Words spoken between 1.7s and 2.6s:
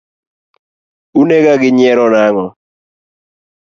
nyiero nang’o?